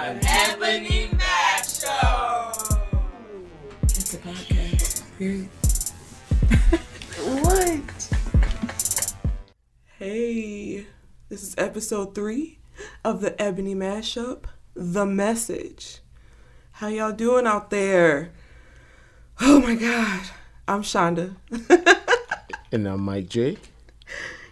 [0.00, 2.52] An Ebony Mash Show.
[3.82, 5.02] It's a podcast.
[7.20, 8.08] What?
[9.98, 10.86] Hey,
[11.28, 12.60] this is episode three
[13.04, 15.98] of the Ebony Mashup, The Message.
[16.72, 18.32] How y'all doing out there?
[19.38, 20.22] Oh my God,
[20.66, 21.36] I'm Shonda.
[22.72, 23.58] And I'm Mike J.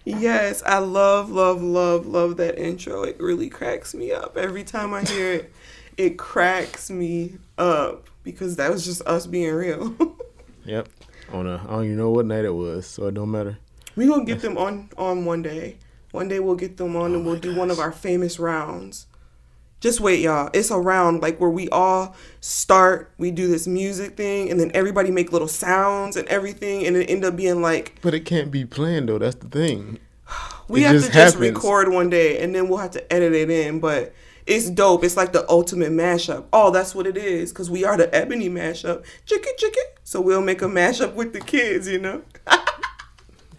[0.09, 3.03] Yes, I love, love, love, love that intro.
[3.03, 4.39] It really cracks me up.
[4.39, 5.53] Every time I hear it,
[5.99, 9.95] it cracks me up because that was just us being real.
[10.65, 10.87] Yep.
[11.33, 13.57] On a, I don't even know what night it was, so it don't matter.
[13.97, 15.79] we gonna get them on on one day.
[16.11, 19.07] One day we'll get them on and Oh we'll do one of our famous rounds.
[19.81, 20.51] Just wait, y'all.
[20.53, 24.71] It's a round like where we all start, we do this music thing, and then
[24.75, 28.51] everybody make little sounds and everything, and it end up being like But it can't
[28.51, 29.19] be planned though.
[29.19, 29.99] That's the thing.
[30.69, 31.55] We It have just to just happens.
[31.55, 34.13] record one day and then we'll have to edit it in but
[34.47, 37.97] it's dope it's like the ultimate mashup oh that's what it is because we are
[37.97, 42.23] the ebony mashup chicken chicken so we'll make a mashup with the kids you know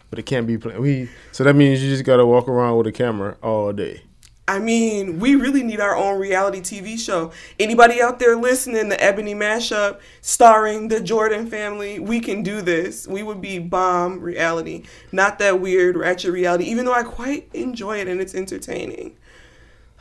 [0.10, 0.80] But it can't be planned.
[0.80, 4.02] We so that means you just gotta walk around with a camera all day.
[4.50, 7.32] I mean we really need our own reality tv show.
[7.60, 13.08] Anybody out there listening the ebony mashup starring the jordan family we can do this.
[13.08, 14.86] We would be bomb reality.
[15.12, 19.18] Not that weird ratchet reality even though i quite enjoy it and it's entertaining.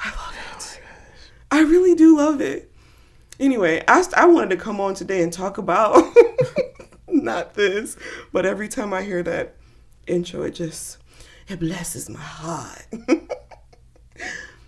[0.02, 0.80] I love it.
[1.50, 2.70] Oh I really do love it.
[3.38, 6.02] Anyway i, I wanted to come on today and talk about
[7.08, 7.96] not this
[8.32, 9.56] but every time i hear that
[10.06, 10.98] intro it just
[11.48, 12.86] it blesses my heart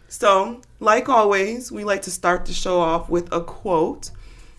[0.08, 4.10] so, like always, we like to start the show off with a quote.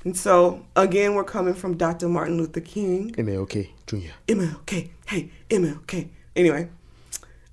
[0.04, 2.10] And so, again, we're coming from Dr.
[2.10, 3.12] Martin Luther King.
[3.12, 4.14] MLK Jr.
[4.28, 6.08] MLK, hey, MLK.
[6.36, 6.70] Anyway,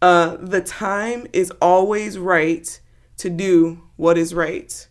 [0.00, 2.80] uh, the time is always right
[3.16, 4.86] to do what is right.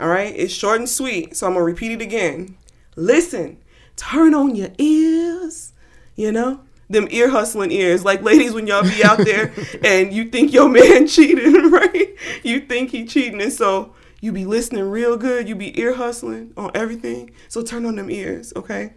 [0.00, 2.56] All right, it's short and sweet, so I'm gonna repeat it again.
[2.96, 3.58] Listen,
[3.96, 5.72] turn on your ears,
[6.16, 8.04] you know, them ear hustling ears.
[8.04, 9.52] Like ladies, when y'all be out there
[9.84, 12.14] and you think your man cheating, right?
[12.42, 15.48] You think he cheating, and so you be listening real good.
[15.48, 17.30] You be ear hustling on everything.
[17.48, 18.94] So turn on them ears, okay?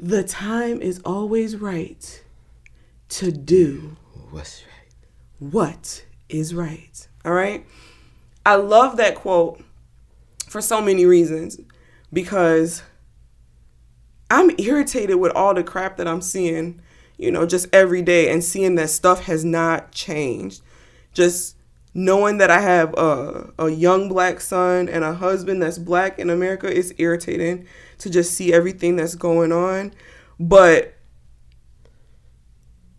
[0.00, 2.22] The time is always right
[3.10, 3.96] to do
[4.30, 5.52] What's right?
[5.52, 7.06] what is right.
[7.24, 7.64] All right.
[8.44, 9.62] I love that quote
[10.48, 11.58] for so many reasons
[12.12, 12.82] because
[14.30, 16.80] I'm irritated with all the crap that I'm seeing,
[17.16, 20.62] you know, just every day and seeing that stuff has not changed.
[21.12, 21.56] Just
[21.94, 26.28] knowing that I have a, a young black son and a husband that's black in
[26.28, 27.66] America is irritating
[27.98, 29.94] to just see everything that's going on.
[30.40, 30.94] But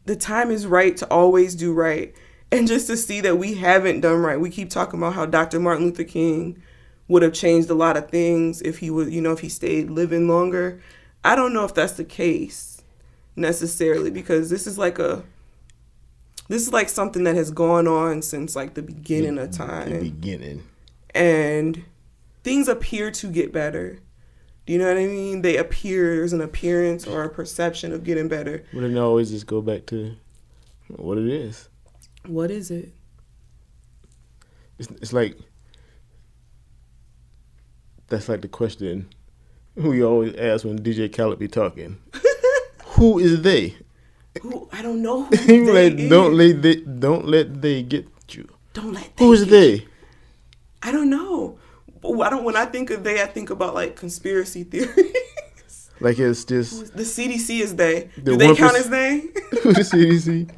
[0.06, 2.16] the time is right to always do right.
[2.52, 4.40] And just to see that we haven't done right.
[4.40, 5.60] We keep talking about how Dr.
[5.60, 6.62] Martin Luther King
[7.08, 9.90] would have changed a lot of things if he would, you know, if he stayed
[9.90, 10.80] living longer.
[11.24, 12.75] I don't know if that's the case
[13.36, 15.24] necessarily because this is like a
[16.48, 19.90] this is like something that has gone on since like the beginning of time.
[19.90, 20.64] The time beginning.
[21.14, 21.84] and
[22.44, 24.00] things appear to get better.
[24.66, 25.42] Do you know what I mean?
[25.42, 28.64] They appear there's an appearance or a perception of getting better.
[28.74, 30.16] But then always just go back to
[30.88, 31.70] what it is.
[32.26, 32.92] What is it?
[34.78, 35.38] It's, it's like
[38.08, 39.08] that's like the question
[39.76, 41.98] we always ask when DJ Khaled be talking.
[42.96, 43.76] Who is they?
[44.42, 45.36] Who I don't know who
[45.74, 48.48] they like, don't let they don't let they get you.
[48.74, 49.86] don't let Who is get- they?
[50.82, 51.58] I don't know.
[52.04, 52.44] I don't.
[52.44, 55.90] When I think of they, I think about like conspiracy theories.
[56.00, 58.10] Like it's just the CDC is they.
[58.18, 59.20] The Do they count as they?
[59.64, 60.50] who the CDC.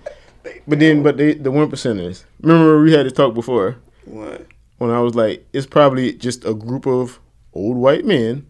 [0.67, 2.23] But then, but they, the one percenters.
[2.41, 4.45] Remember we had this talk before what?
[4.77, 7.19] when I was like, it's probably just a group of
[7.53, 8.47] old white men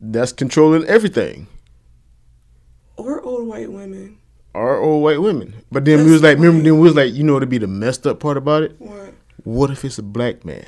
[0.00, 1.46] that's controlling everything.
[3.56, 4.18] White women?
[4.54, 5.54] Are old white women.
[5.72, 7.66] But then we was like, remember, then we was like, you know, to be the
[7.66, 8.76] messed up part about it.
[8.78, 9.14] What?
[9.44, 10.66] What if it's a black man?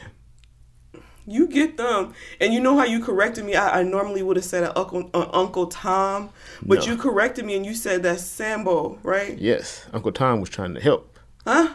[1.26, 3.54] You get them, and you know how you corrected me.
[3.54, 6.30] I, I normally would have said a Uncle uh, Uncle Tom,
[6.62, 6.84] but No.
[6.86, 9.36] you corrected me and you said that Sambo, right?
[9.36, 11.18] Yes, Uncle Tom was trying to help.
[11.46, 11.74] Huh?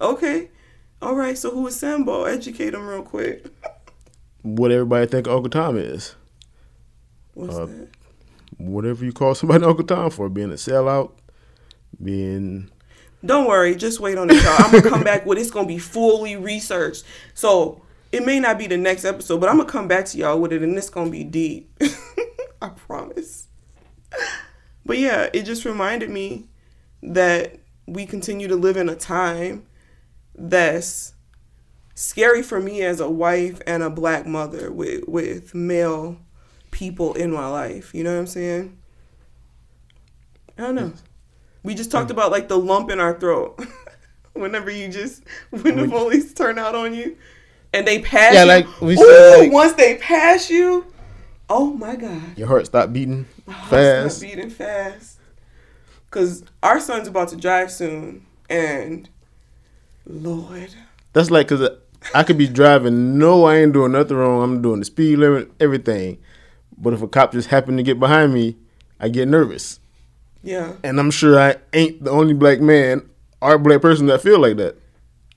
[0.00, 0.50] Okay.
[1.00, 1.36] All right.
[1.36, 2.24] So who is Sambo?
[2.24, 3.46] Educate him real quick.
[4.42, 6.14] What everybody think Uncle Tom is.
[7.34, 7.88] What's Uh, that?
[8.58, 11.12] Whatever you call somebody Uncle Tom for, being a sellout,
[12.02, 12.70] being
[13.24, 14.56] Don't worry, just wait on it, y'all.
[14.58, 17.04] I'm gonna come back with it's gonna be fully researched.
[17.34, 20.40] So it may not be the next episode, but I'm gonna come back to y'all
[20.40, 21.72] with it, and it's gonna be deep.
[22.62, 23.48] I promise.
[24.84, 26.48] But yeah, it just reminded me
[27.02, 29.66] that we continue to live in a time
[30.34, 31.14] that's
[31.94, 36.18] scary for me as a wife and a black mother with with male
[36.72, 37.94] people in my life.
[37.94, 38.76] You know what I'm saying?
[40.58, 40.92] I don't know.
[41.62, 42.12] We just talked mm.
[42.12, 43.64] about like the lump in our throat.
[44.32, 47.16] Whenever you just when the police turn out on you
[47.72, 48.48] and they pass Yeah, you.
[48.48, 50.86] like we Ooh, said, like- once they pass you,
[51.48, 52.36] oh my god.
[52.36, 54.22] Your heart stopped beating My fast.
[54.22, 55.18] not beating fast.
[56.10, 59.08] Cause our son's about to drive soon, and
[60.06, 60.74] Lord,
[61.14, 61.70] That's like because
[62.14, 63.16] I could be driving.
[63.18, 64.42] No, I ain't doing nothing wrong.
[64.42, 66.18] I'm doing the speed limit, everything.
[66.82, 68.56] But if a cop just happened to get behind me,
[69.00, 69.80] I get nervous.
[70.42, 73.08] yeah, And I'm sure I ain't the only black man
[73.40, 74.76] or black person that feel like that.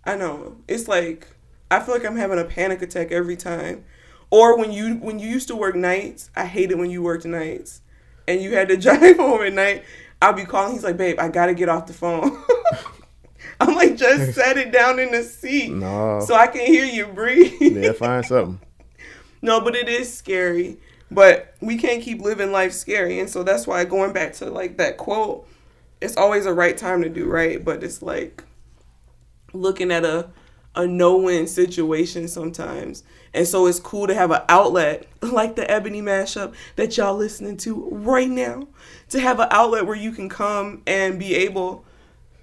[0.03, 0.57] I know.
[0.67, 1.27] It's like
[1.71, 3.85] I feel like I'm having a panic attack every time.
[4.31, 7.81] Or when you when you used to work nights, I hated when you worked nights,
[8.27, 9.83] and you had to drive home at night.
[10.21, 10.73] I'll be calling.
[10.73, 12.43] He's like, "Babe, I gotta get off the phone."
[13.59, 16.19] I'm like, just set it down in the seat No.
[16.25, 17.53] so I can hear you breathe.
[17.61, 18.59] Yeah, find something.
[19.41, 20.77] No, but it is scary.
[21.11, 23.19] But we can't keep living life scary.
[23.19, 25.47] And so that's why going back to like that quote,
[26.01, 28.43] it's always a right time to do right, but it's like
[29.53, 30.29] looking at a
[30.77, 33.01] a no-win situation sometimes.
[33.33, 37.55] And so it's cool to have an outlet like the Ebony mashup that y'all listening
[37.57, 38.67] to right now.
[39.09, 41.85] To have an outlet where you can come and be able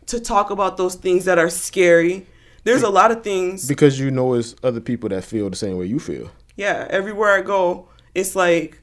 [0.07, 2.27] to talk about those things that are scary.
[2.65, 5.77] There's a lot of things Because you know it's other people that feel the same
[5.77, 6.31] way you feel.
[6.57, 8.79] yeah everywhere i go it's like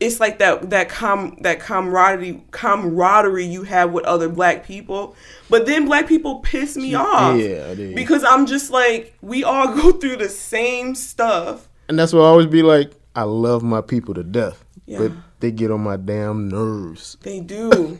[0.00, 5.14] it's like that that com that camaraderie camaraderie you have with other black people
[5.50, 9.92] but then black people piss me off Yeah, because i'm just like we all go
[9.92, 14.14] through the same stuff And that's why I always be like, I love my people
[14.14, 14.64] to death.
[14.86, 14.98] Yeah.
[14.98, 17.16] But they get on my damn nerves.
[17.22, 17.98] they do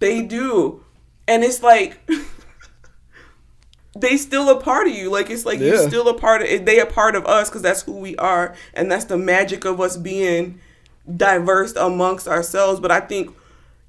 [0.00, 0.82] they do
[1.28, 1.98] and it's like
[3.96, 5.66] they still a part of you like it's like Yeah.
[5.68, 8.54] you're still a part of they a part of us because that's who we are
[8.74, 10.60] and that's the magic of us being
[11.16, 13.34] diverse amongst ourselves but i think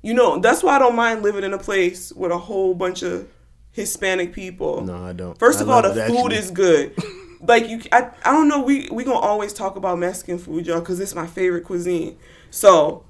[0.02, 3.04] you know that's why i don't mind living in a place with a whole bunch
[3.04, 3.28] of
[3.72, 5.38] hispanic people No, I don't.
[5.38, 6.36] First I of all, the food actually.
[6.38, 6.96] is good.
[7.48, 8.62] like you, I, I don't know.
[8.62, 12.18] We we gonna always talk about Mexican food, y'all, because it's my favorite cuisine.
[12.50, 13.06] So,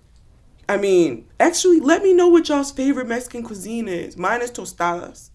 [0.68, 4.18] I mean, actually, let me know what y'all's favorite Mexican cuisine is.
[4.18, 5.30] Mine is tostadas.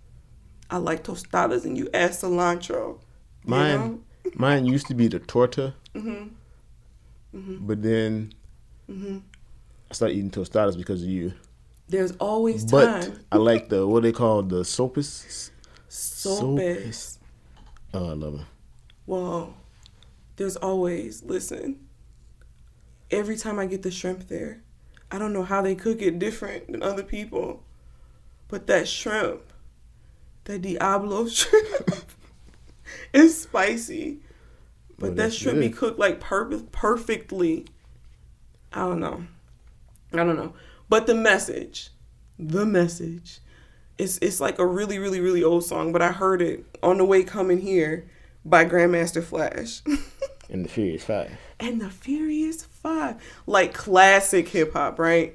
[0.74, 2.98] I like tostadas, and you add cilantro.
[2.98, 3.00] you
[3.44, 4.00] Mine, know?
[4.34, 7.66] mine used to be the torta, Mm-hmm.
[7.66, 8.32] but then
[8.88, 9.20] I
[9.92, 11.32] started eating tostadas because of you.
[11.88, 13.12] There's always But time.
[13.30, 15.52] But I like the what they call the sopes.
[15.88, 17.20] Sopes.
[17.92, 18.46] Oh, I love them.
[19.06, 19.54] Well,
[20.34, 21.86] there's always listen.
[23.12, 24.62] Every time I get the shrimp there,
[25.12, 27.62] I don't know how they cook it different than other people,
[28.48, 29.42] but that shrimp,
[30.44, 31.90] that Diablo shrimp,
[33.12, 34.20] is spicy.
[34.98, 37.66] But Oh, that shrimp be cooked like per- perfectly.
[38.72, 39.24] I don't know.
[40.12, 40.54] I don't know.
[40.88, 41.90] But the message,
[42.38, 43.40] the message,
[43.98, 47.04] it's it's like a really really really old song, but I heard it on the
[47.04, 48.08] way coming here
[48.44, 49.82] by Grandmaster Flash.
[50.50, 51.32] And the Furious Five.
[51.58, 55.34] and the Furious Five, like classic hip hop, right?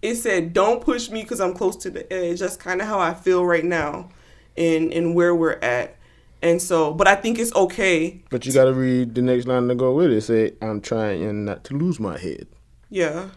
[0.00, 2.98] It said, "Don't push me because I'm close to the edge." That's kind of how
[2.98, 4.08] I feel right now,
[4.56, 5.96] in in where we're at.
[6.42, 8.22] And so, but I think it's okay.
[8.30, 10.20] But you got to read the next line to go with it.
[10.22, 12.46] Say, "I'm trying not to lose my head."
[12.90, 13.30] Yeah,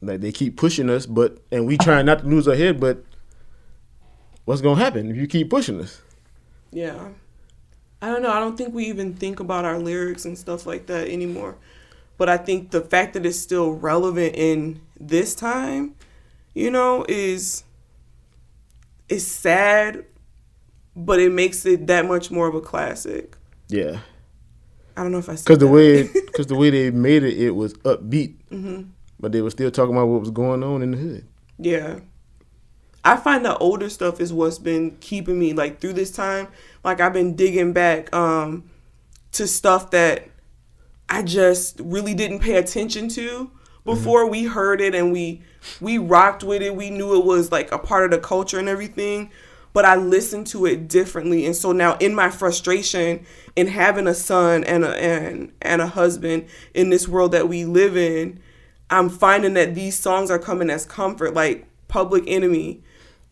[0.00, 2.80] Like they keep pushing us, but and we trying not to lose our head.
[2.80, 3.04] But
[4.44, 6.00] what's gonna happen if you keep pushing us?
[6.72, 7.08] yeah.
[8.02, 8.30] I don't know.
[8.32, 11.56] I don't think we even think about our lyrics and stuff like that anymore.
[12.18, 15.94] But I think the fact that it's still relevant in this time,
[16.52, 17.63] you know, is
[19.08, 20.04] is sad,
[20.96, 23.36] but it makes it that much more of a classic.
[23.68, 24.00] Yeah,
[24.96, 25.72] I don't know if I said because the that.
[25.72, 28.36] way because the way they made it, it was upbeat,
[29.18, 31.26] but they were still talking about what was going on in the hood.
[31.58, 32.00] Yeah.
[33.06, 36.48] I find the older stuff is what's been keeping me like through this time.
[36.82, 38.70] Like I've been digging back um
[39.32, 40.28] to stuff that
[41.08, 43.50] I just really didn't pay attention to
[43.84, 45.42] before we heard it and we
[45.80, 46.74] we rocked with it.
[46.74, 49.30] We knew it was like a part of the culture and everything.
[49.72, 51.46] But I listened to it differently.
[51.46, 55.88] And so now in my frustration in having a son and a and and a
[55.88, 58.40] husband in this world that we live in,
[58.90, 62.82] I'm finding that these songs are coming as comfort, like Public Enemy.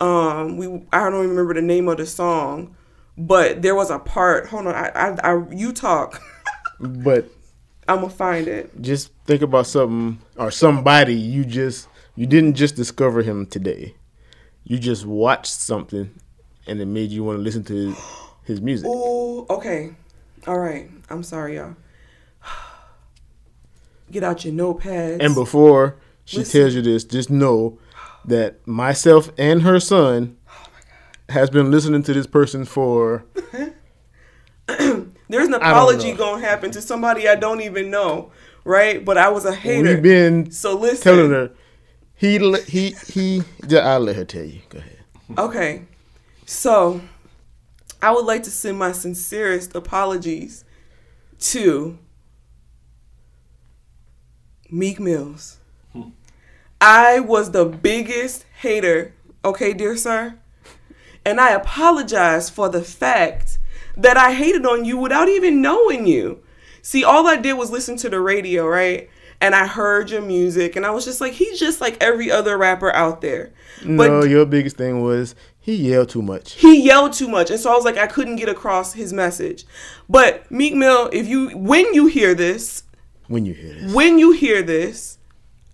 [0.00, 2.74] Um, we I don't even remember the name of the song,
[3.16, 4.48] but there was a part.
[4.48, 6.20] Hold on, I I, I you talk.
[6.80, 7.26] But
[7.88, 8.80] I'm gonna find it.
[8.80, 13.94] just think about something or somebody you just you didn't just discover him today.
[14.64, 16.10] You just watched something,
[16.66, 17.94] and it made you want to listen to
[18.44, 18.88] his music.
[18.88, 19.94] Ooh, okay.
[20.46, 20.90] All right.
[21.10, 21.76] I'm sorry, y'all.
[24.10, 25.22] Get out your notepads.
[25.22, 26.60] And before she Listen.
[26.60, 27.78] tells you this, just know
[28.24, 30.68] that myself and her son Oh
[31.30, 33.24] has been listening to this person for
[34.66, 38.32] There's an apology gonna happen to somebody I don't even know,
[38.64, 39.02] right?
[39.02, 39.82] But I was a hater.
[39.82, 41.02] we've been so listen.
[41.02, 41.50] telling her
[42.22, 43.42] he he he
[43.76, 44.60] I'll let her tell you.
[44.68, 44.98] Go ahead.
[45.36, 45.82] Okay.
[46.46, 47.00] So,
[48.00, 50.64] I would like to send my sincerest apologies
[51.40, 51.98] to
[54.70, 55.58] Meek Mills.
[56.80, 59.14] I was the biggest hater,
[59.44, 60.38] okay, dear sir?
[61.24, 63.58] And I apologize for the fact
[63.96, 66.42] that I hated on you without even knowing you.
[66.82, 69.08] See, all I did was listen to the radio, right?
[69.42, 72.56] And I heard your music, and I was just like, he's just like every other
[72.56, 73.52] rapper out there.
[73.80, 76.54] But no, your biggest thing was he yelled too much.
[76.54, 79.64] he yelled too much and so i was like i couldn't get across his message
[80.08, 82.82] but meek mill if you when you hear this
[83.28, 85.18] When you hear this, when you hear this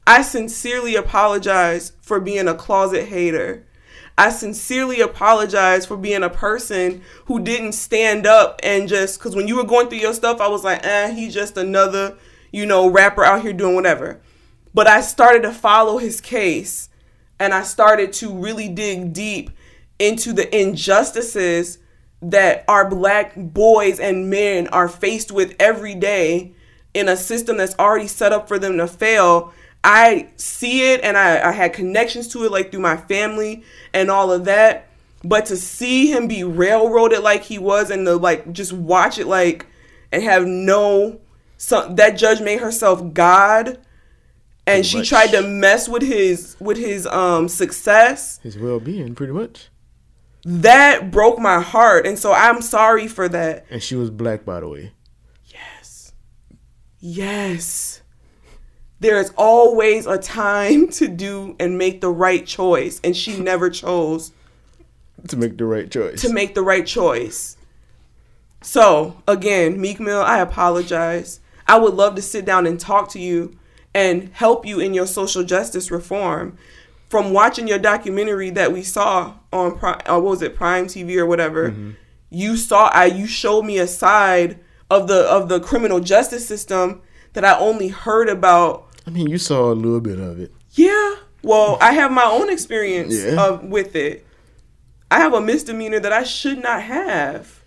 [0.06, 3.66] i sincerely apologize for being a closet hater
[4.18, 9.48] i sincerely apologize for being a person who didn't stand up and just because when
[9.48, 12.14] you were going through your stuff i was like eh he's just another
[12.52, 14.20] you know rapper out here doing whatever
[14.74, 16.88] but i started to follow his case
[17.38, 19.50] and I started to really dig deep
[19.98, 21.78] into the injustices
[22.20, 26.52] that our black boys and men are faced with every day
[26.94, 29.52] in a system that's already set up for them to fail.
[29.84, 33.62] I see it and I, I had connections to it like through my family
[33.92, 34.88] and all of that.
[35.22, 39.26] But to see him be railroaded like he was and to like just watch it
[39.26, 39.66] like
[40.10, 41.20] and have no
[41.58, 43.76] so that judge made herself God and
[44.66, 45.08] Pretty she much.
[45.08, 49.68] tried to mess with his with his um success his well being, pretty much.
[50.44, 54.60] that broke my heart and so i'm sorry for that And she was black, by
[54.60, 54.92] the way.
[55.46, 56.12] yes
[57.00, 58.02] yes
[59.00, 63.70] there is always a time to do and make the right choice and she never
[63.70, 64.32] chose
[65.28, 66.20] To make the right choice.
[66.22, 67.56] to make the right choice
[68.62, 73.18] so again meek mill i apologize i would love to sit down and talk to
[73.20, 73.56] you
[73.94, 76.56] and help you in your social justice reform
[77.08, 81.16] from watching your documentary that we saw on Pri- uh, what was it prime tv
[81.16, 81.74] or whatever
[82.30, 84.58] you saw i you showed me a side
[84.90, 87.00] of the of the criminal justice system
[87.34, 90.52] that i only heard about I mean, you saw a little bit of it.
[90.72, 91.14] yeah.
[91.42, 93.42] Well, I have my own experience Yeah.
[93.42, 94.26] of with it.
[95.10, 97.57] I have a misdemeanor that I should not have.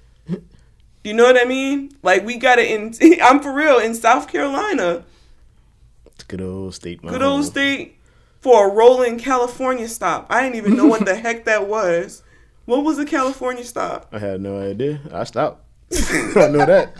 [1.04, 1.92] You know what I mean?
[2.04, 2.94] Like we got it in.
[3.24, 5.04] I'm for real in South Carolina,
[6.08, 7.02] It's good old state.
[7.02, 7.98] good old state,
[8.40, 10.28] for a rolling California stop.
[10.30, 12.24] I didn't even know what the heck that was.
[12.66, 14.08] What was a California stop?
[14.12, 15.02] I had no idea.
[15.12, 15.66] I stopped.
[15.92, 16.94] I know that.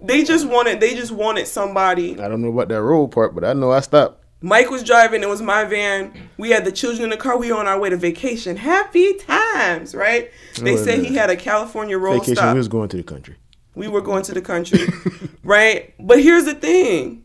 [0.00, 0.80] They just wanted.
[0.80, 2.18] They just wanted somebody.
[2.18, 4.22] I don't know about that road part, but I know I stopped.
[4.46, 5.22] Mike was driving.
[5.24, 6.12] It was my van.
[6.38, 7.36] We had the children in the car.
[7.36, 8.56] We were on our way to vacation.
[8.56, 10.30] Happy times, right?
[10.60, 11.08] They Oh, said yeah.
[11.08, 12.54] he had a California road Vacation, stop.
[12.54, 13.34] we was going to the country.
[13.74, 14.86] we were going to the country,
[15.42, 15.94] right?
[15.98, 17.24] But here's the thing.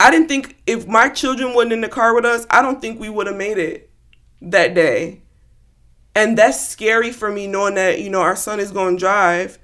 [0.00, 2.98] I didn't think if my children wasn't in the car with us, I don't think
[3.00, 3.90] we would have made it
[4.42, 5.22] that day.
[6.16, 9.58] And that's scary for me knowing that, you know, our son is going to drive.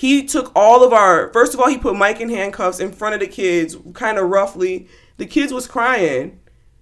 [0.00, 3.12] He took all of our, first of all, he put Mike in handcuffs in front
[3.12, 4.88] of the kids, kind of roughly.
[5.18, 6.40] The kids was crying.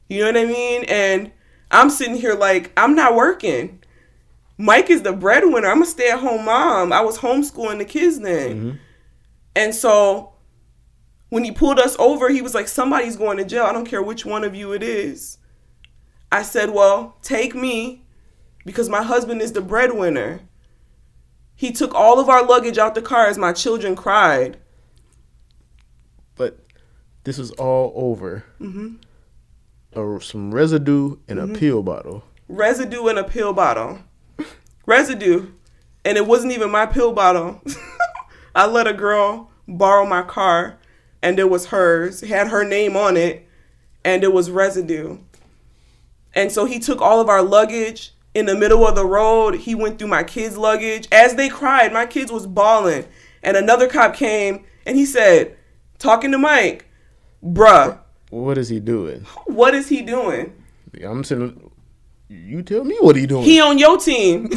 [0.08, 0.84] You know what I mean?
[0.84, 1.32] And
[1.72, 3.82] I'm sitting here like, I'm not working.
[4.56, 5.66] Mike is the breadwinner.
[5.66, 6.92] I'm a stay at home mom.
[6.92, 8.50] I was homeschooling the kids then.
[8.50, 8.76] Mm-hmm.
[9.56, 10.34] And so
[11.30, 13.64] when he pulled us over, he was like, Somebody's going to jail.
[13.64, 15.38] I don't care which one of you it is.
[16.30, 18.04] I said, Well, take me
[18.64, 20.42] because my husband is the breadwinner.
[21.58, 24.58] He took all of our luggage out the car as my children cried.
[26.36, 26.60] But
[27.24, 28.44] this was all over.
[28.60, 30.20] Mm-hmm.
[30.20, 32.22] Some residue in a pill bottle.
[32.46, 33.98] Residue in a pill bottle.
[34.86, 35.48] Residue.
[36.04, 37.60] And it wasn't even my pill bottle.
[38.54, 40.78] I let a girl borrow my car
[41.24, 42.22] and it was hers.
[42.22, 43.48] It had her name on it
[44.04, 45.18] and it was residue.
[46.34, 49.56] And so he took all of our luggage in the middle of the road.
[49.56, 51.08] He went through my kids' luggage.
[51.12, 53.04] As they cried, my kids was bawling.
[53.42, 55.56] And another cop came and he said,
[55.98, 56.86] talking to Mike,
[57.44, 57.98] bruh,
[58.30, 59.20] What is he doing?
[59.46, 60.52] what is he doing?
[61.04, 61.70] I'm saying,
[62.28, 63.44] you tell me what he doing.
[63.44, 64.50] He on your team.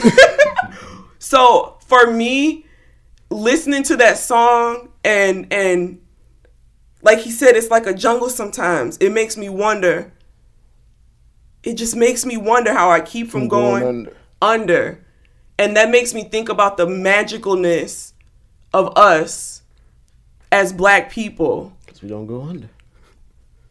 [1.19, 2.65] so for me,
[3.29, 5.99] listening to that song and and
[7.03, 8.97] like he said, it's like a jungle sometimes.
[8.97, 10.13] It makes me wonder.
[11.63, 14.15] It just makes me wonder how I keep from, going, going under.
[14.41, 15.05] under.
[15.59, 18.13] And that makes me think about the magicalness
[18.73, 19.61] of us
[20.51, 21.73] as black people.
[21.85, 22.69] Because we don't go under.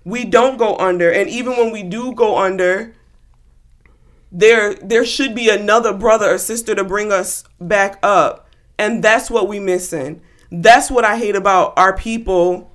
[0.04, 1.10] We don't go under.
[1.10, 2.94] And even when we do go under,
[4.32, 8.48] there there should be another brother or sister to bring us back up.
[8.78, 10.22] And that's what we missing.
[10.50, 12.70] That's what I hate about our people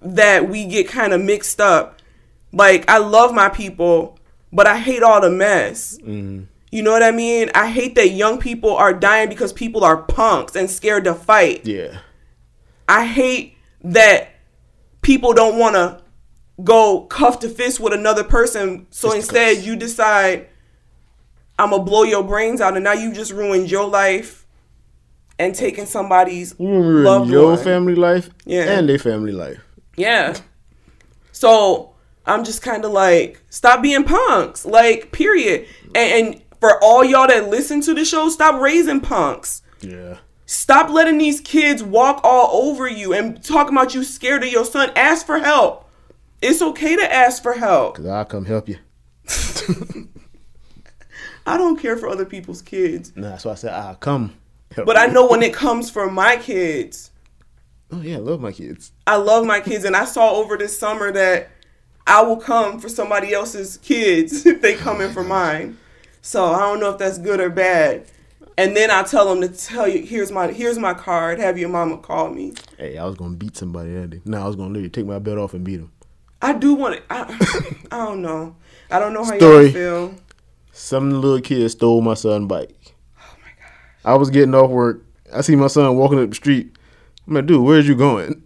[0.00, 2.00] that we get kind of mixed up.
[2.52, 4.18] Like I love my people,
[4.56, 5.98] but I hate all the mess.
[5.98, 6.44] Mm-hmm.
[6.72, 7.50] You know what I mean?
[7.54, 11.64] I hate that young people are dying because people are punks and scared to fight.
[11.66, 11.98] Yeah.
[12.88, 14.30] I hate that
[15.02, 16.00] people don't want to
[16.64, 18.86] go cuff to fist with another person.
[18.90, 19.66] So Just instead, because.
[19.66, 20.48] you decide,
[21.58, 22.74] I'm going to blow your brains out.
[22.74, 24.46] And now you just ruined your life
[25.38, 27.58] and taking somebody's You your one.
[27.58, 28.64] family life Yeah.
[28.78, 29.60] and their family life.
[29.96, 30.36] Yeah.
[31.32, 31.94] So
[32.26, 34.64] I'm just kind of like, stop being punks.
[34.66, 35.66] Like, period.
[35.94, 39.62] And, and for all y'all that listen to the show, stop raising punks.
[39.80, 40.18] Yeah.
[40.46, 44.64] Stop letting these kids walk all over you and talking about you scared of your
[44.64, 44.90] son.
[44.96, 45.88] Ask for help.
[46.40, 47.94] It's okay to ask for help.
[47.94, 48.78] Because I'll come help you.
[51.46, 53.12] I don't care for other people's kids.
[53.16, 54.34] Nah, that's why I said I'll come
[54.74, 54.96] help But.
[54.96, 57.10] I know when it comes for my kids,
[57.92, 58.92] Oh, yeah, I love my kids.
[59.06, 59.84] I love my kids.
[59.84, 61.50] And I saw over this summer that
[62.06, 65.78] I will come for somebody else's kids if they come in for mine.
[66.22, 68.06] So I don't know if that's good or bad.
[68.58, 71.38] And then I tell them to tell you, here's my here's my card.
[71.38, 72.54] Have your mama call me.
[72.78, 74.20] Hey, I was going to beat somebody that day.
[74.24, 75.92] No, I was going to literally take my belt off and beat him.
[76.40, 77.02] I do want to.
[77.10, 78.56] I, I don't know.
[78.90, 79.64] I don't know how Story.
[79.64, 80.14] y'all feel.
[80.72, 82.74] Some little kid stole my son's bike.
[83.18, 83.72] Oh, my gosh.
[84.04, 85.04] I was getting off work.
[85.32, 86.76] I see my son walking up the street.
[87.26, 88.42] I'm like, dude, where's you going?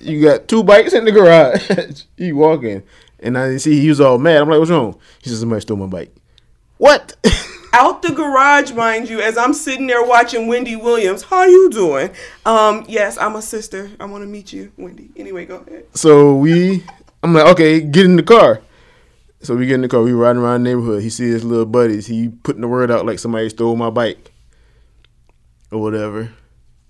[0.00, 2.02] You got two bikes in the garage.
[2.16, 2.82] he walking.
[3.20, 4.42] And I see he was all mad.
[4.42, 4.98] I'm like, what's wrong?
[5.22, 6.14] He says somebody stole my bike.
[6.78, 7.16] What?
[7.72, 11.22] Out the garage, mind you, as I'm sitting there watching Wendy Williams.
[11.24, 12.10] How you doing?
[12.46, 13.90] Um, yes, I'm a sister.
[14.00, 15.10] I want to meet you, Wendy.
[15.16, 15.84] Anyway, go ahead.
[15.94, 16.84] So we,
[17.22, 18.62] I'm like, okay, get in the car.
[19.40, 20.02] So we get in the car.
[20.02, 21.02] We riding around the neighborhood.
[21.02, 22.06] He see his little buddies.
[22.06, 24.32] He putting the word out like somebody stole my bike
[25.70, 26.32] or whatever.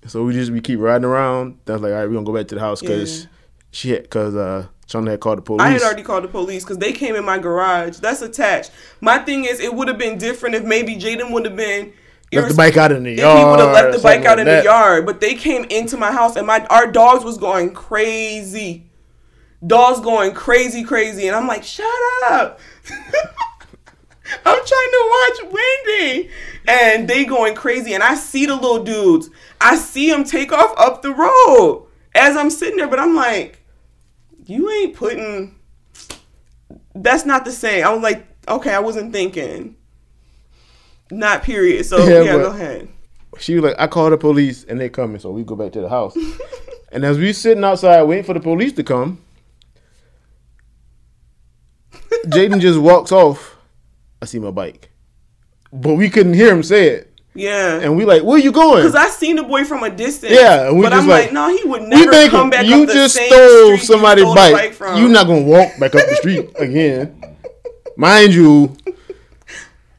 [0.06, 1.58] So we just we keep riding around.
[1.64, 3.26] That's like, all right, we're gonna go back to the house because Yeah.
[3.72, 5.60] she had because uh Shauna had called the police.
[5.60, 7.98] I had already called the police because they came in my garage.
[7.98, 8.70] That's attached.
[9.02, 11.92] My thing is, it would have been different if maybe Jaden would have been.
[12.32, 13.38] left the bike out in the If yard.
[13.38, 14.58] he would have left the bike out like in that.
[14.60, 18.84] the yard, but they came into my house and my our dogs was going crazy.
[19.66, 21.84] Dogs going crazy, crazy, and I'm like, shut
[22.30, 22.60] up.
[24.44, 26.30] I'm trying to watch Wendy,
[26.66, 29.30] and they going crazy, and I see the little dudes.
[29.60, 33.64] I see them take off up the road as I'm sitting there, but I'm like,
[34.46, 35.54] you ain't putting.
[36.94, 37.84] That's not the same.
[37.84, 39.76] I was like, okay, I wasn't thinking.
[41.10, 41.86] Not period.
[41.86, 42.88] So Yeah, yeah, go ahead.
[43.38, 45.80] She was like, I called the police and they coming, so we go back to
[45.80, 46.16] the house.
[46.92, 49.22] and as we sitting outside waiting for the police to come,
[52.26, 53.56] Jaden just walks off.
[54.22, 54.90] I see my bike,
[55.72, 57.78] but we couldn't hear him say it, Yeah.
[57.80, 58.82] and we like, where you going?
[58.82, 60.32] Because I seen the boy from a distance.
[60.32, 62.50] Yeah, and we but just I'm like- like, no, he would we never thinking come
[62.50, 64.72] back you up the just stole street you somebody's stole bike.
[64.72, 65.00] from.
[65.00, 67.20] You're not gonna walk back up the street again,
[67.96, 68.76] mind you.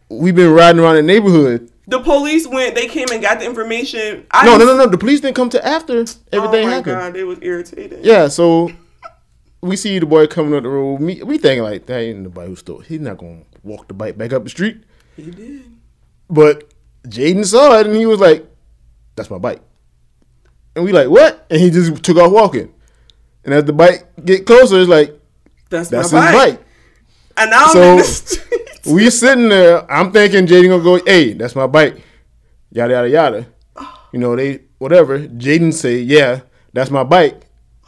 [0.10, 1.72] We've been riding around the neighborhood.
[1.88, 2.76] The police went.
[2.76, 4.26] They came and got the information.
[4.32, 4.88] I No, no, no, no.
[4.88, 6.86] The police didn't come to after everything oh my happened.
[6.86, 8.00] god, it was irritating.
[8.04, 8.72] Yeah, so
[9.62, 11.00] we see the boy coming up the road.
[11.00, 12.80] We thinking like that ain't boy who stole.
[12.80, 14.84] He's not gonna walk the bike back up the street.
[15.16, 15.62] he did.
[16.30, 16.74] But
[17.08, 18.46] Jaden saw it and he was like,
[19.16, 19.62] "That's my bike."
[20.76, 22.74] And we like, "What?" And he just took off walking.
[23.46, 25.18] And as the bike get closer, it's like
[25.70, 26.60] That's, that's my his bike.
[26.60, 26.66] bike.
[27.38, 28.86] And now I'm So- in the streets.
[28.86, 29.90] We sitting there.
[29.92, 32.02] I'm thinking Jaden gonna go, "Hey, that's my bike."
[32.72, 33.48] Yada yada yada.
[34.14, 35.20] You know they whatever.
[35.20, 36.42] Jaden say, "Yeah,
[36.74, 37.42] that's my bike."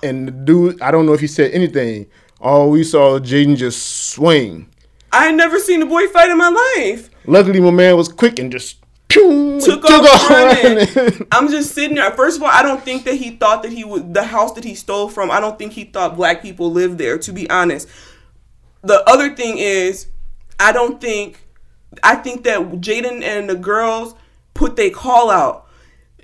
[0.03, 2.07] And the dude, I don't know if he said anything.
[2.39, 4.67] All we saw Jaden just swing.
[5.13, 7.10] I had never seen a boy fight in my life.
[7.26, 8.78] Luckily, my man was quick and just
[9.10, 11.28] pew, Took off running.
[11.32, 12.12] I'm just sitting there.
[12.12, 14.63] First of all, I don't think that he thought that he would the house that
[14.63, 15.30] he stole from.
[15.30, 17.17] I don't think he thought black people lived there.
[17.17, 17.88] To be honest,
[18.82, 20.08] the other thing is,
[20.60, 21.45] I don't think.
[22.02, 24.15] I think that Jaden and the girls
[24.54, 25.67] put their call out.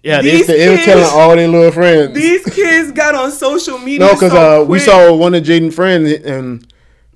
[0.01, 2.13] yeah, they, These they were kids- telling all their little friends.
[2.15, 3.99] These kids got on social media.
[4.07, 6.65] no, because so uh, we saw one of Jaden's friends, and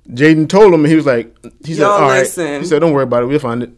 [0.10, 1.36] Jaden told him, he was like,
[1.66, 2.62] he said, Y'all "All right." listen.
[2.62, 3.28] He said, "Don't worry about it.
[3.28, 3.70] We'll find it."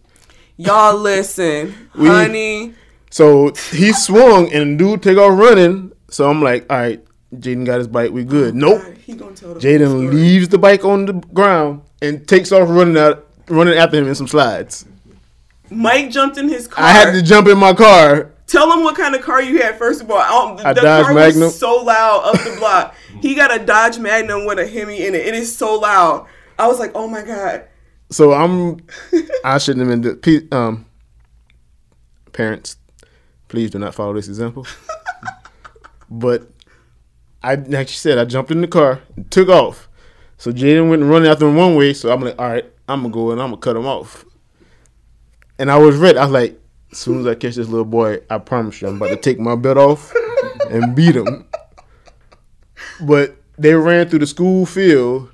[0.57, 2.73] Y'all listen, We- honey.
[3.09, 5.91] So he swung, and dude take off running.
[6.09, 7.03] So I'm like, "All right,
[7.35, 8.11] Jaden got his bike.
[8.11, 8.81] We good." Nope.
[9.05, 10.07] He gonna tell the whole Jaden story.
[10.15, 14.15] leaves the bike on the ground and takes off running out, running after him in
[14.15, 14.85] some slides.
[15.69, 16.83] Mike jumped in his car.
[16.85, 18.31] I had to jump in my car.
[18.47, 19.77] Tell him what kind of car you had.
[19.77, 21.41] First of all, um, I don't, the, A the Dodge car Magnum.
[21.43, 22.95] was so loud up the block.
[23.23, 25.25] He got a Dodge Magnum with a Hemi in it.
[25.25, 26.27] It is so loud.
[26.59, 27.65] I was like, oh my god.
[28.09, 28.85] So I'm.
[29.45, 30.01] I shouldn't have been.
[30.01, 30.85] The, pe- um,
[32.33, 32.75] parents,
[33.47, 34.67] please do not follow this example.
[36.09, 36.51] but
[37.41, 39.87] I, like you said, I jumped in the car, and took off.
[40.37, 41.93] So Jaden went running after him one way.
[41.93, 44.25] So I'm like, all right, I'm gonna go and I'm gonna cut him off.
[45.57, 46.17] And I was ready.
[46.19, 46.59] I was like,
[46.91, 49.39] as soon as I catch this little boy, I promise you, I'm about to take
[49.39, 50.13] my belt off
[50.69, 51.47] and beat him.
[53.03, 55.29] But they ran through the school field,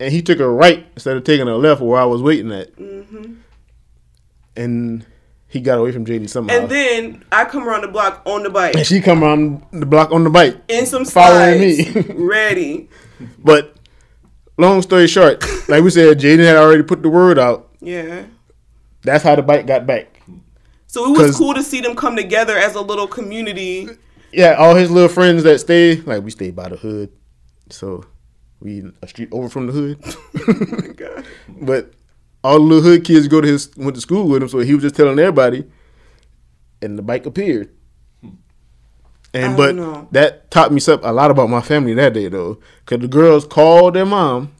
[0.00, 2.74] and he took a right instead of taking a left where I was waiting at.
[2.76, 3.34] Mm-hmm.
[4.56, 5.06] And
[5.52, 6.54] he got away from Jaden somehow.
[6.54, 9.84] And then I come around the block on the bike and she come around the
[9.84, 10.56] block on the bike.
[10.68, 12.14] in some Following slides, me.
[12.14, 12.88] ready.
[13.38, 13.76] But
[14.58, 17.68] long story short, like we said, Jaden had already put the word out.
[17.80, 18.24] Yeah.
[19.02, 20.22] That's how the bike got back.
[20.86, 23.88] So it was cool to see them come together as a little community.
[24.32, 27.12] Yeah, all his little friends that stay, like we stay by the hood,
[27.68, 28.04] so
[28.60, 31.26] we a street over from the hood.
[31.60, 31.92] But
[32.42, 34.74] all the little hood kids go to his went to school with him, so he
[34.74, 35.64] was just telling everybody,
[36.80, 37.70] and the bike appeared.
[39.34, 40.08] And but know.
[40.12, 43.46] that taught me something a lot about my family that day though, because the girls
[43.46, 44.52] called their mom,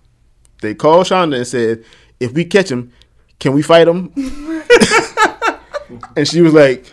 [0.60, 1.84] they called Shonda and said,
[2.20, 2.92] "If we catch him,
[3.38, 4.12] can we fight him?"
[6.16, 6.92] and she was like,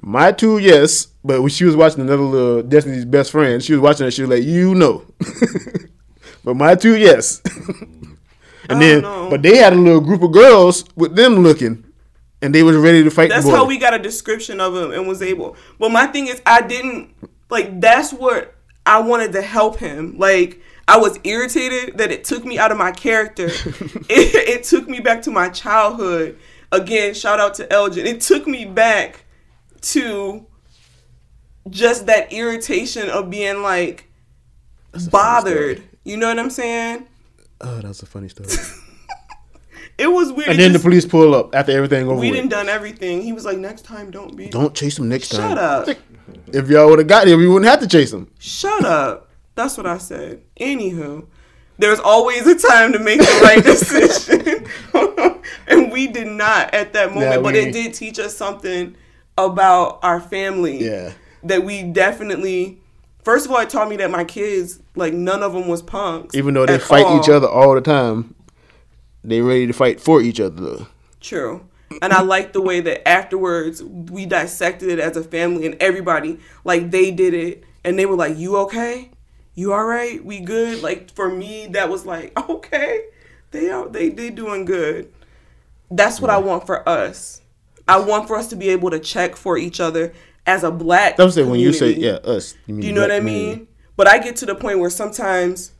[0.00, 3.80] "My two, yes." But when she was watching another little Destiny's best friend, she was
[3.80, 4.12] watching it.
[4.12, 5.04] She was like, "You know,"
[6.44, 7.42] but my two, yes.
[8.68, 9.28] and I then, know.
[9.28, 11.84] but they had a little group of girls with them looking,
[12.40, 13.30] and they was ready to fight.
[13.30, 15.56] That's how we got a description of him and was able.
[15.80, 17.12] But my thing is, I didn't
[17.50, 17.80] like.
[17.80, 18.54] That's what
[18.86, 20.16] I wanted to help him.
[20.18, 23.46] Like I was irritated that it took me out of my character.
[23.48, 26.38] it, it took me back to my childhood.
[26.70, 28.06] Again, shout out to Elgin.
[28.06, 29.24] It took me back
[29.82, 30.46] to
[31.70, 34.08] just that irritation of being like
[34.92, 35.82] funny bothered.
[36.04, 37.06] You know what I'm saying?
[37.60, 38.48] Oh, that's a funny story.
[39.98, 40.48] It was weird.
[40.50, 42.36] and then the police pull up after everything over we with.
[42.36, 43.22] didn't done everything.
[43.22, 45.40] He was like, "Next time, don't be." Don't chase him next time.
[45.40, 45.88] Shut up.
[46.48, 48.30] If y'all would have got him, we wouldn't have to chase him.
[48.38, 49.30] Shut up.
[49.54, 50.42] That's what I said.
[50.60, 51.26] Anywho,
[51.78, 54.66] there's always a time to make the right decision.
[55.66, 58.94] and we did not at that moment, Yeah, but it did teach us something
[59.38, 60.84] about our family.
[60.84, 61.12] Yeah.
[61.42, 62.80] That we definitely
[63.26, 66.36] First of all, it taught me that my kids, like none of them was punks.
[66.36, 67.18] Even though they fight all.
[67.18, 68.36] each other all the time,
[69.24, 70.62] they ready to fight for each other.
[70.62, 70.86] Though.
[71.20, 71.66] True.
[72.00, 76.38] And I like the way that afterwards we dissected it as a family and everybody,
[76.62, 79.10] like they did it and they were like, You okay?
[79.56, 80.24] You alright?
[80.24, 80.80] We good?
[80.80, 83.06] Like for me, that was like, Okay.
[83.50, 85.12] They are they they doing good.
[85.90, 87.42] That's what I want for us.
[87.88, 90.12] I want for us to be able to check for each other
[90.46, 91.16] as a black.
[91.16, 92.54] That's what when you say yeah us.
[92.66, 93.68] You mean Do you know what I mean?
[93.96, 95.72] But I get to the point where sometimes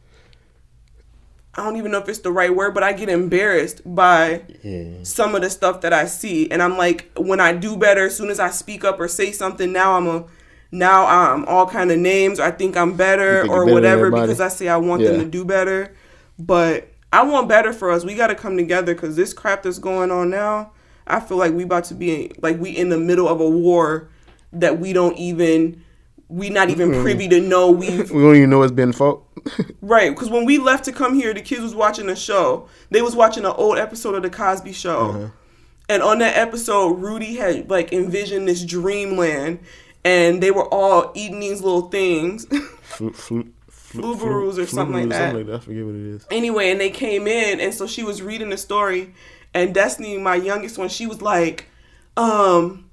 [1.54, 5.02] I don't even know if it's the right word, but I get embarrassed by Yeah.
[5.02, 8.16] some of the stuff that I see, and I'm like, when I do better, as
[8.16, 10.24] soon as I speak up or say something, now I'm a
[10.72, 12.40] now I'm all kind of names.
[12.40, 15.20] Or I think I'm better think or better whatever because I say I want them
[15.20, 15.94] to do better,
[16.38, 18.04] but I want better for us.
[18.04, 20.72] We got to come together because this crap that's going on now,
[21.06, 24.10] I feel like we about to be like we in the middle of a war
[24.60, 25.82] that we don't even
[26.28, 29.22] we not even privy to know we've We don't even know it's been fought.
[29.80, 33.00] right because when we left to come here the kids was watching a show they
[33.02, 35.28] was watching an old episode of the cosby show Uh-huh.
[35.88, 39.60] and on that episode rudy had like envisioned this dreamland
[40.04, 42.44] and they were all eating these little things
[42.82, 45.30] Flu, flu, flu, Flubaroos or something like that.
[45.32, 45.54] Something like that.
[45.56, 46.26] I forget what it is.
[46.30, 49.14] anyway and they came in and so she was reading the story
[49.54, 51.66] and destiny my youngest one she was like
[52.16, 52.85] um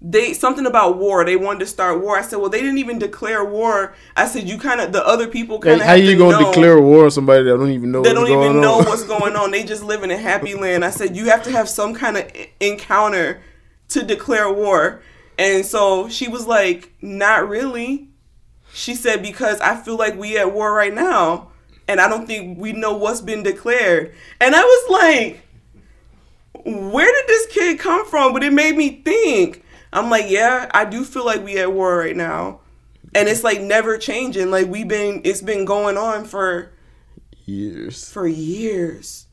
[0.00, 2.98] they something about war they wanted to start war i said well they didn't even
[2.98, 6.18] declare war i said you kind of the other people kind Hey, of how you
[6.18, 8.84] gonna declare war on somebody that don't even know they don't even know on?
[8.84, 9.50] what's going on.
[9.50, 10.84] They just live in a happy land.
[10.84, 12.30] I said you have to have some kind of
[12.60, 13.40] encounter
[13.88, 15.00] to declare war.
[15.38, 18.08] And so she was like, "Not really."
[18.72, 21.48] She said because I feel like we at war right now,
[21.88, 24.14] and I don't think we know what's been declared.
[24.40, 25.40] And I was like,
[26.64, 29.63] "Where did this kid come from?" But it made me think.
[29.94, 32.60] I'm like, "Yeah, I do feel like we at war right now."
[33.14, 34.50] And it's like never changing.
[34.50, 36.72] Like we've been it's been going on for
[37.46, 38.10] Years.
[38.10, 39.26] for years.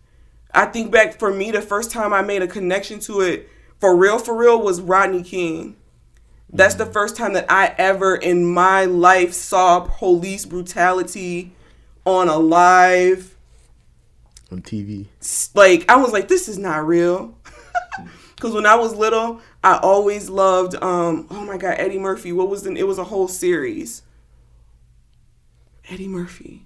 [0.53, 3.95] I think back for me, the first time I made a connection to it for
[3.95, 5.75] real, for real, was Rodney King.
[6.53, 11.53] That's the first time that I ever in my life saw police brutality
[12.05, 13.35] on a live.
[14.51, 15.07] on TV.
[15.55, 17.37] Like, I was like, this is not real.
[18.41, 22.31] Cause when I was little, I always loved um oh my god, Eddie Murphy.
[22.33, 24.01] What was the it was a whole series.
[25.89, 26.65] Eddie Murphy.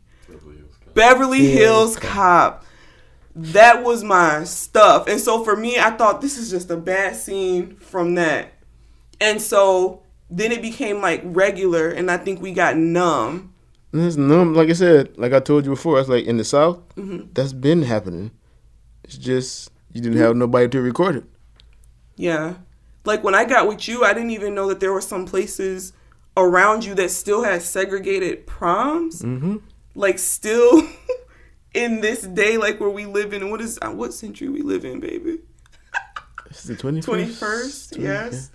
[0.93, 2.63] Beverly Hills Cop.
[3.35, 5.07] That was my stuff.
[5.09, 8.53] And so for me, I thought this is just a bad scene from that.
[9.19, 13.53] And so then it became like regular and I think we got numb.
[13.91, 14.53] It's numb.
[14.53, 17.31] Like I said, like I told you before, it's like in the South, Mm-hmm.
[17.33, 18.31] that's been happening.
[19.03, 21.23] It's just you didn't have nobody to record it.
[22.15, 22.55] Yeah.
[23.03, 25.93] Like when I got with you, I didn't even know that there were some places
[26.37, 29.21] around you that still had segregated proms.
[29.21, 29.57] Mm-hmm.
[29.93, 30.87] Like still
[31.73, 33.49] in this day, like where we live in.
[33.51, 35.39] What is uh, what century we live in, baby?
[36.47, 37.97] It's the twenty Twenty first.
[37.97, 38.51] Yes.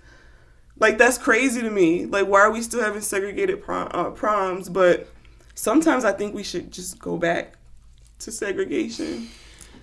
[0.79, 2.05] Like that's crazy to me.
[2.05, 4.69] Like why are we still having segregated prom, uh, proms?
[4.69, 5.07] But
[5.55, 7.55] sometimes I think we should just go back
[8.19, 9.29] to segregation.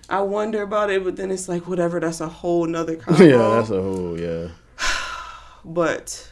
[0.09, 1.99] I wonder about it, but then it's like whatever.
[1.99, 3.19] That's a whole nother convo.
[3.29, 4.49] Yeah, that's a whole yeah.
[5.65, 6.31] but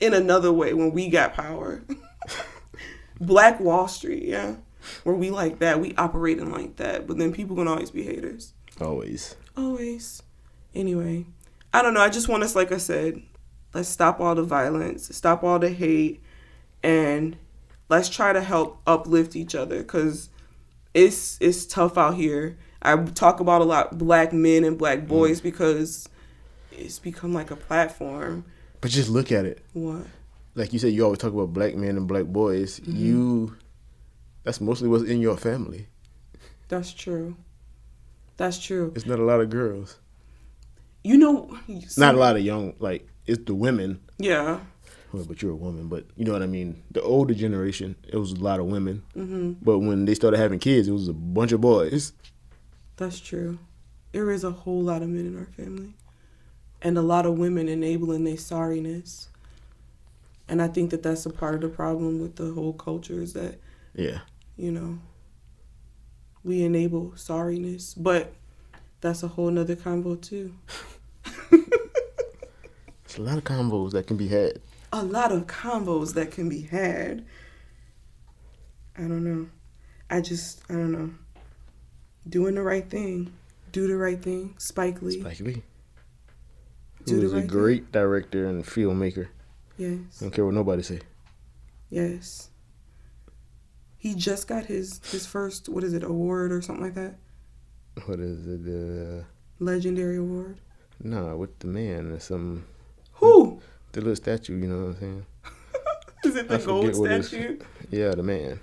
[0.00, 1.82] in another way when we got power.
[3.20, 4.56] Black Wall Street, yeah.
[5.04, 8.54] Where we like that, we operating like that, but then people gonna always be haters.
[8.80, 9.36] Always.
[9.56, 10.22] Always.
[10.74, 11.26] Anyway,
[11.74, 12.00] I don't know.
[12.00, 13.20] I just want us, like I said,
[13.74, 16.22] let's stop all the violence, stop all the hate,
[16.82, 17.36] and
[17.90, 20.30] let's try to help uplift each other because
[20.94, 22.56] it's it's tough out here.
[22.82, 26.08] I talk about a lot black men and black boys because
[26.72, 28.44] it's become like a platform.
[28.80, 29.64] But just look at it.
[29.72, 30.06] What?
[30.54, 32.80] Like you said, you always talk about black men and black boys.
[32.80, 32.96] Mm-hmm.
[32.96, 33.56] You,
[34.44, 35.88] that's mostly what's in your family.
[36.68, 37.36] That's true.
[38.36, 38.92] That's true.
[38.94, 39.98] It's not a lot of girls.
[41.04, 41.58] You know,
[41.96, 42.74] Not a lot of young.
[42.78, 44.00] Like it's the women.
[44.18, 44.60] Yeah.
[45.12, 45.88] Well, but you're a woman.
[45.88, 46.82] But you know what I mean.
[46.90, 49.02] The older generation, it was a lot of women.
[49.16, 49.52] Mm-hmm.
[49.62, 52.12] But when they started having kids, it was a bunch of boys.
[53.00, 53.58] That's true.
[54.12, 55.94] There is a whole lot of men in our family,
[56.82, 59.28] and a lot of women enabling their sorriness.
[60.48, 63.32] And I think that that's a part of the problem with the whole culture is
[63.32, 63.58] that
[63.94, 64.18] Yeah.
[64.58, 64.98] you know
[66.44, 68.34] we enable sorriness, but
[69.00, 70.54] that's a whole nother combo too.
[73.04, 74.60] It's a lot of combos that can be had.
[74.92, 77.24] A lot of combos that can be had.
[78.96, 79.48] I don't know.
[80.10, 81.10] I just I don't know.
[82.30, 83.32] Doing the right thing.
[83.72, 84.54] Do the right thing.
[84.58, 85.20] Spike Lee.
[85.20, 85.62] Spike Lee,
[87.04, 87.46] Do who the a right thing.
[87.48, 89.28] great director and filmmaker.
[89.76, 90.18] Yes.
[90.20, 91.00] Don't care what nobody say.
[91.90, 92.48] Yes.
[93.98, 97.16] He just got his his first what is it award or something like that?
[98.06, 98.62] What is it?
[98.66, 99.24] Uh,
[99.58, 100.58] Legendary award.
[101.02, 102.64] nah, with the man, there's some
[103.14, 103.60] Who
[103.92, 104.56] the little statue.
[104.56, 105.26] You know what I'm saying?
[106.24, 106.48] is it?
[106.48, 107.58] The I gold forget what it's- statue.
[107.90, 108.60] Yeah, the man.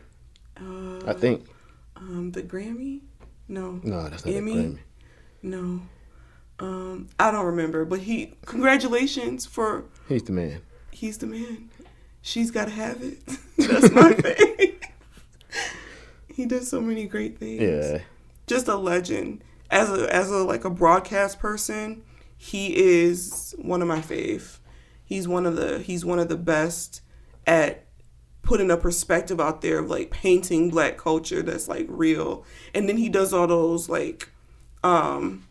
[0.59, 1.45] Uh, I think.
[1.95, 3.01] um the Grammy.
[3.47, 4.51] No, No, that's not Emmy?
[4.51, 4.79] a Grammy.
[5.43, 5.81] no.
[6.59, 8.33] Um, I don't remember, but he.
[8.45, 10.61] Congratulations for He's the man.
[10.91, 11.69] he's the man.
[12.23, 13.19] She's got to have it.
[13.57, 14.75] That's my thing.
[16.33, 17.61] he does so many great things.
[17.61, 17.99] Yeah.
[18.47, 19.43] just a legend.
[19.69, 22.03] As a as a like a broadcast person,
[22.37, 24.57] he is one of my fave.
[25.05, 27.01] He's one of the he's one of the best
[27.45, 27.85] at
[28.47, 32.45] putting a perspective out there of like painting black culture that's like real.
[32.73, 34.29] And then he does all those like
[34.85, 35.45] um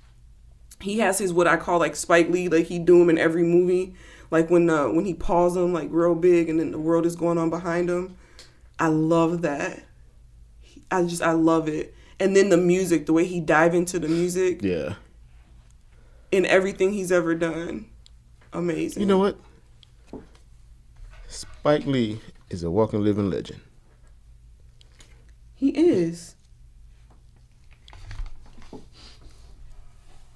[0.80, 3.42] he has his what I call like Spike Lee, like he do him in every
[3.42, 3.94] movie.
[4.30, 7.16] Like when uh when he paws them like real big and then the world is
[7.16, 8.16] going on behind him.
[8.78, 9.85] I love that.
[10.90, 11.94] I just I love it.
[12.18, 14.94] And then the music, the way he dive into the music Yeah.
[16.32, 17.90] in everything he's ever done.
[18.54, 19.02] Amazing.
[19.02, 19.38] You know what?
[21.28, 23.61] Spike Lee is a walking, living legend.
[25.54, 26.35] he is.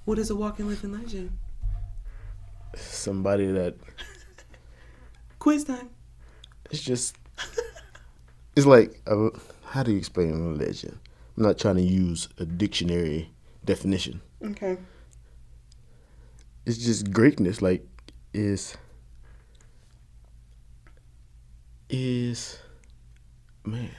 [0.04, 1.30] What is a walking living legend?
[2.74, 3.74] Somebody that
[5.38, 5.90] Quiz time.
[6.70, 7.16] it's just
[8.56, 9.28] it's like a,
[9.66, 10.98] how do you explain a legend?
[11.36, 13.30] I'm not trying to use a dictionary
[13.64, 14.20] definition.
[14.42, 14.78] Okay.
[16.66, 17.62] It's just greatness.
[17.62, 17.86] Like
[18.32, 18.76] is
[21.90, 22.59] is
[23.64, 23.90] man.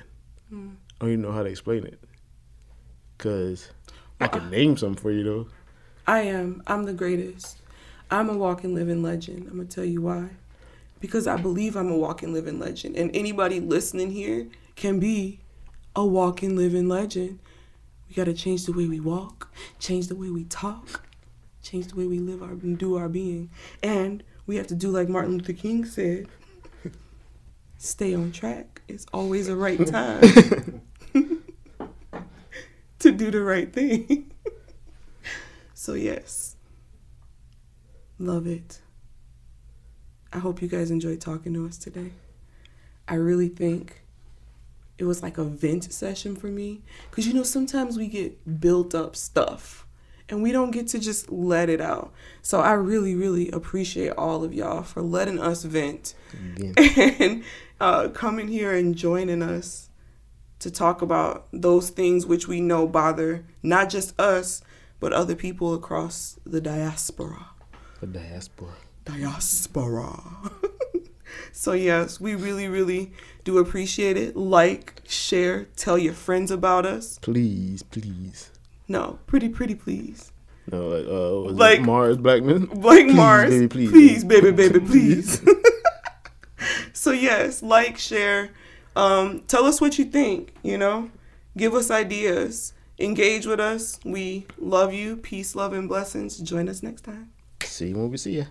[0.50, 0.70] Hmm.
[1.00, 2.00] I don't even know how to explain it.
[3.18, 3.70] Cause
[4.20, 5.48] I can name some for you though.
[6.08, 6.64] I am.
[6.68, 7.58] I'm the greatest.
[8.10, 9.48] I'm a walking living legend.
[9.48, 10.30] I'm gonna tell you why.
[11.00, 12.96] Because I believe I'm a walking living legend.
[12.96, 15.40] And anybody listening here can be
[15.96, 17.40] a walking living legend.
[18.08, 21.08] We gotta change the way we walk, change the way we talk,
[21.64, 23.50] change the way we live our and do our being.
[23.82, 26.28] And we have to do like Martin Luther King said.
[27.84, 28.84] Stay on track.
[28.88, 30.22] It's always a right time
[33.00, 34.32] to do the right thing.
[35.74, 36.58] so yes.
[38.20, 38.82] Love it.
[40.32, 42.12] I hope you guys enjoyed talking to us today.
[43.08, 44.04] I really think
[45.00, 46.84] it was like a vent session for me.
[47.10, 49.88] Because, you know, sometimes we get built up stuff
[50.30, 52.14] and we don't get to just let it out.
[52.42, 56.74] So I really, really appreciate all of y'all for letting us vent Again.
[57.20, 57.44] and
[57.80, 59.90] uh, coming here and joining us
[60.60, 64.62] to talk about those things which we know bother not just us,
[65.00, 67.48] but other people across the diaspora.
[68.00, 68.74] The diaspora.
[69.04, 70.22] Diaspora.
[71.52, 73.12] so, yes, we really, really
[73.44, 74.38] do appreciate it.
[74.38, 77.18] Like, share, tell your friends about us.
[77.20, 78.51] Please, please.
[78.92, 80.34] No, pretty, pretty, please.
[80.70, 82.70] No, like uh, was Like- it Mars Blackmon.
[82.82, 84.52] Blake Please, Mars, baby, please, please, baby.
[84.52, 85.42] baby, please.
[86.94, 88.50] so yes, like, share,
[88.98, 90.54] um, tell us what you think.
[90.62, 91.10] You know,
[91.56, 93.98] give us ideas, engage with us.
[94.04, 95.16] We love you.
[95.16, 96.38] Peace, love, and blessings.
[96.40, 97.32] Join us next time.
[97.64, 98.44] See you when we see ya.